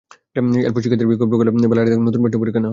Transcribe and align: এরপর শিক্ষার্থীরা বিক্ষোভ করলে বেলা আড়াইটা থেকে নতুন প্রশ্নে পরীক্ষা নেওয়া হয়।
এরপর 0.67 0.81
শিক্ষার্থীরা 0.83 1.09
বিক্ষোভ 1.11 1.29
করলে 1.39 1.51
বেলা 1.71 1.79
আড়াইটা 1.81 1.91
থেকে 1.95 2.05
নতুন 2.09 2.19
প্রশ্নে 2.23 2.39
পরীক্ষা 2.41 2.59
নেওয়া 2.59 2.67
হয়। 2.67 2.69